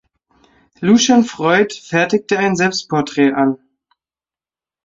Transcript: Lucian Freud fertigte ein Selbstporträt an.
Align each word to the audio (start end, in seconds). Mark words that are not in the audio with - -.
Lucian 0.79 1.21
Freud 1.23 1.73
fertigte 1.75 2.39
ein 2.39 2.55
Selbstporträt 2.55 3.33
an. 3.33 3.59